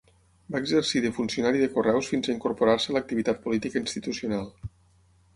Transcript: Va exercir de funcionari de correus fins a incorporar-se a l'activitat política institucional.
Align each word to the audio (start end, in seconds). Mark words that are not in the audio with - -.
Va 0.53 0.59
exercir 0.61 1.01
de 1.03 1.09
funcionari 1.17 1.59
de 1.63 1.67
correus 1.75 2.09
fins 2.13 2.29
a 2.29 2.33
incorporar-se 2.35 2.93
a 2.93 2.95
l'activitat 2.95 3.43
política 3.43 3.83
institucional. 3.83 4.49